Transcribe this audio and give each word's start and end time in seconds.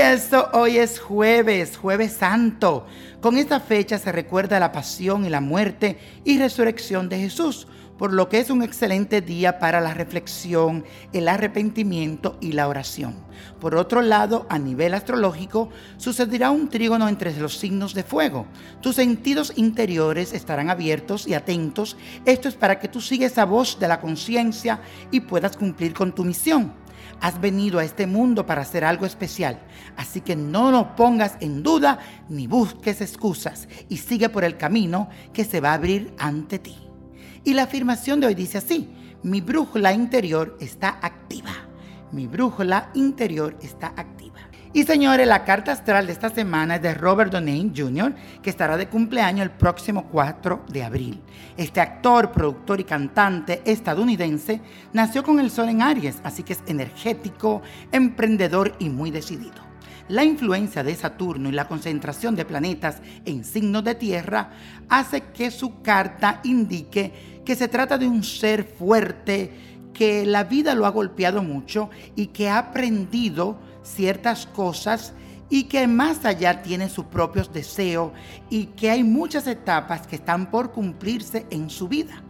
eso, 0.00 0.48
hoy 0.54 0.78
es 0.78 0.98
jueves, 0.98 1.76
jueves 1.76 2.12
santo. 2.14 2.86
Con 3.20 3.36
esta 3.36 3.60
fecha 3.60 3.98
se 3.98 4.10
recuerda 4.10 4.58
la 4.58 4.72
pasión 4.72 5.26
y 5.26 5.28
la 5.28 5.42
muerte 5.42 5.98
y 6.24 6.38
resurrección 6.38 7.10
de 7.10 7.18
Jesús, 7.18 7.68
por 7.98 8.14
lo 8.14 8.30
que 8.30 8.38
es 8.38 8.48
un 8.48 8.62
excelente 8.62 9.20
día 9.20 9.58
para 9.58 9.80
la 9.82 9.92
reflexión, 9.92 10.86
el 11.12 11.28
arrepentimiento 11.28 12.38
y 12.40 12.52
la 12.52 12.66
oración. 12.66 13.14
Por 13.60 13.74
otro 13.74 14.00
lado, 14.00 14.46
a 14.48 14.58
nivel 14.58 14.94
astrológico, 14.94 15.68
sucederá 15.98 16.50
un 16.50 16.70
trígono 16.70 17.06
entre 17.06 17.36
los 17.38 17.58
signos 17.58 17.92
de 17.92 18.02
fuego. 18.02 18.46
Tus 18.80 18.96
sentidos 18.96 19.52
interiores 19.56 20.32
estarán 20.32 20.70
abiertos 20.70 21.28
y 21.28 21.34
atentos. 21.34 21.98
Esto 22.24 22.48
es 22.48 22.54
para 22.54 22.78
que 22.78 22.88
tú 22.88 23.02
sigas 23.02 23.32
esa 23.32 23.44
voz 23.44 23.78
de 23.78 23.88
la 23.88 24.00
conciencia 24.00 24.80
y 25.10 25.20
puedas 25.20 25.58
cumplir 25.58 25.92
con 25.92 26.14
tu 26.14 26.24
misión. 26.24 26.79
Has 27.20 27.40
venido 27.40 27.78
a 27.78 27.84
este 27.84 28.06
mundo 28.06 28.46
para 28.46 28.62
hacer 28.62 28.84
algo 28.84 29.06
especial, 29.06 29.60
así 29.96 30.20
que 30.20 30.36
no 30.36 30.70
lo 30.70 30.96
pongas 30.96 31.36
en 31.40 31.62
duda 31.62 31.98
ni 32.28 32.46
busques 32.46 33.00
excusas 33.00 33.68
y 33.88 33.98
sigue 33.98 34.28
por 34.28 34.44
el 34.44 34.56
camino 34.56 35.08
que 35.32 35.44
se 35.44 35.60
va 35.60 35.70
a 35.70 35.74
abrir 35.74 36.14
ante 36.18 36.58
ti. 36.58 36.76
Y 37.44 37.54
la 37.54 37.64
afirmación 37.64 38.20
de 38.20 38.28
hoy 38.28 38.34
dice 38.34 38.58
así, 38.58 38.90
mi 39.22 39.40
brújula 39.40 39.92
interior 39.92 40.56
está 40.60 40.98
activa. 41.02 41.52
Mi 42.12 42.26
brújula 42.26 42.90
interior 42.94 43.56
está 43.62 43.88
activa. 43.88 44.09
Y 44.72 44.84
señores, 44.84 45.26
la 45.26 45.44
carta 45.44 45.72
astral 45.72 46.06
de 46.06 46.12
esta 46.12 46.30
semana 46.30 46.76
es 46.76 46.82
de 46.82 46.94
Robert 46.94 47.32
Downey 47.32 47.72
Jr., 47.76 48.14
que 48.40 48.50
estará 48.50 48.76
de 48.76 48.86
cumpleaños 48.86 49.42
el 49.42 49.50
próximo 49.50 50.06
4 50.12 50.66
de 50.68 50.84
abril. 50.84 51.20
Este 51.56 51.80
actor, 51.80 52.30
productor 52.30 52.78
y 52.78 52.84
cantante 52.84 53.62
estadounidense 53.64 54.60
nació 54.92 55.24
con 55.24 55.40
el 55.40 55.50
sol 55.50 55.70
en 55.70 55.82
Aries, 55.82 56.20
así 56.22 56.44
que 56.44 56.52
es 56.52 56.62
energético, 56.68 57.62
emprendedor 57.90 58.76
y 58.78 58.90
muy 58.90 59.10
decidido. 59.10 59.60
La 60.06 60.22
influencia 60.22 60.84
de 60.84 60.94
Saturno 60.94 61.48
y 61.48 61.52
la 61.52 61.66
concentración 61.66 62.36
de 62.36 62.44
planetas 62.44 63.02
en 63.24 63.42
signos 63.44 63.82
de 63.82 63.96
tierra 63.96 64.50
hace 64.88 65.22
que 65.32 65.50
su 65.50 65.82
carta 65.82 66.40
indique 66.44 67.40
que 67.44 67.56
se 67.56 67.66
trata 67.66 67.98
de 67.98 68.06
un 68.06 68.22
ser 68.22 68.62
fuerte, 68.62 69.52
que 69.92 70.24
la 70.24 70.44
vida 70.44 70.76
lo 70.76 70.86
ha 70.86 70.90
golpeado 70.90 71.42
mucho 71.42 71.90
y 72.14 72.28
que 72.28 72.48
ha 72.48 72.58
aprendido 72.58 73.58
ciertas 73.82 74.46
cosas 74.46 75.12
y 75.48 75.64
que 75.64 75.86
más 75.86 76.24
allá 76.24 76.62
tiene 76.62 76.88
sus 76.88 77.06
propios 77.06 77.52
deseos 77.52 78.12
y 78.48 78.66
que 78.66 78.90
hay 78.90 79.02
muchas 79.02 79.46
etapas 79.46 80.06
que 80.06 80.16
están 80.16 80.50
por 80.50 80.72
cumplirse 80.72 81.46
en 81.50 81.68
su 81.68 81.88
vida. 81.88 82.22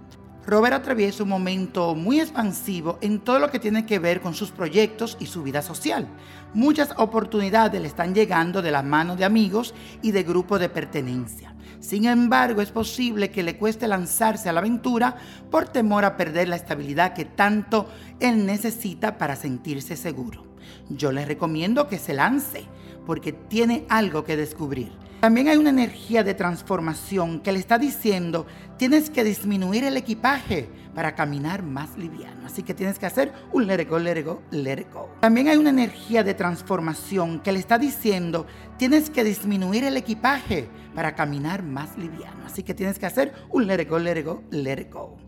Robert 0.46 0.74
atraviesa 0.74 1.22
un 1.22 1.28
momento 1.28 1.94
muy 1.94 2.19
expansivo 2.19 2.98
en 3.02 3.20
todo 3.20 3.38
lo 3.38 3.50
que 3.50 3.58
tiene 3.58 3.84
que 3.84 3.98
ver 3.98 4.20
con 4.20 4.34
sus 4.34 4.50
proyectos 4.50 5.16
y 5.20 5.27
su 5.27 5.42
vida 5.42 5.62
social. 5.62 6.08
Muchas 6.55 6.92
oportunidades 6.96 7.80
le 7.80 7.86
están 7.86 8.14
llegando 8.14 8.62
de 8.62 8.70
las 8.70 8.84
manos 8.84 9.18
de 9.18 9.24
amigos 9.24 9.74
y 10.02 10.12
de 10.12 10.22
grupos 10.22 10.58
de 10.58 10.68
pertenencia. 10.68 11.55
Sin 11.80 12.06
embargo, 12.06 12.62
es 12.62 12.70
posible 12.70 13.30
que 13.30 13.42
le 13.42 13.56
cueste 13.56 13.86
lanzarse 13.86 14.48
a 14.48 14.52
la 14.52 14.61
aventura 14.61 15.16
por 15.50 15.68
temor 15.68 16.05
a 16.05 16.16
perder 16.16 16.48
la 16.48 16.56
estabilidad 16.56 17.14
que 17.14 17.24
tanto 17.24 17.88
él 18.18 18.44
necesita 18.44 19.18
para 19.18 19.36
sentirse 19.36 19.96
seguro. 19.96 20.44
Yo 20.88 21.12
le 21.12 21.24
recomiendo 21.24 21.88
que 21.88 21.98
se 21.98 22.14
lance 22.14 22.64
porque 23.06 23.33
tiene 23.33 23.84
algo 23.88 24.24
que 24.24 24.36
descubrir. 24.36 24.92
También 25.20 25.48
hay 25.48 25.58
una 25.58 25.68
energía 25.68 26.24
de 26.24 26.32
transformación 26.32 27.40
que 27.40 27.52
le 27.52 27.58
está 27.58 27.76
diciendo, 27.76 28.46
tienes 28.78 29.10
que 29.10 29.22
disminuir 29.22 29.84
el 29.84 29.98
equipaje 29.98 30.70
para 30.94 31.14
caminar 31.14 31.62
más 31.62 31.98
liviano. 31.98 32.46
Así 32.46 32.62
que 32.62 32.72
tienes 32.72 32.98
que 32.98 33.04
hacer 33.04 33.30
un 33.52 33.66
let 33.66 33.82
it 33.82 33.90
go, 33.90 33.98
let 33.98 34.24
go, 34.24 34.40
let 34.50 34.86
go. 34.90 35.10
También 35.20 35.48
hay 35.48 35.58
una 35.58 35.68
energía 35.68 36.24
de 36.24 36.32
transformación 36.32 37.40
que 37.40 37.52
le 37.52 37.58
está 37.58 37.77
diciendo, 37.77 38.46
tienes 38.78 39.10
que 39.10 39.22
disminuir 39.22 39.84
el 39.84 39.98
equipaje 39.98 40.70
para 40.94 41.14
caminar 41.14 41.62
más 41.62 41.98
liviano. 41.98 42.46
Así 42.46 42.62
que 42.62 42.72
tienes 42.72 42.98
que 42.98 43.05
hacer 43.05 43.34
un 43.50 43.66
let 43.66 43.82
it 43.82 43.90
go, 43.90 43.98
let 43.98 44.24
go, 44.24 44.42
let 44.50 44.90
go. 44.90 45.18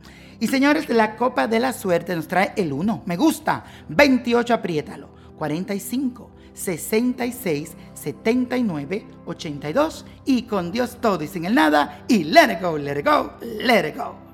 Y 0.40 0.46
señores, 0.46 0.88
la 0.88 1.16
copa 1.16 1.46
de 1.46 1.60
la 1.60 1.74
suerte 1.74 2.16
nos 2.16 2.28
trae 2.28 2.54
el 2.56 2.72
1. 2.72 3.02
Me 3.04 3.18
gusta. 3.18 3.62
28, 3.90 4.54
apriétalo. 4.54 5.21
45. 5.38 6.30
66 6.54 7.76
79 7.94 9.06
82 9.26 10.04
y 10.26 10.42
con 10.42 10.70
Dios 10.70 10.98
todo 11.00 11.24
y 11.24 11.28
sin 11.28 11.44
el 11.44 11.54
nada 11.54 12.04
y 12.08 12.24
let 12.24 12.52
it 12.52 12.60
go, 12.60 12.76
let 12.76 12.98
it 12.98 13.06
go, 13.06 13.32
let 13.40 13.88
it 13.88 13.96
go. 13.96 14.31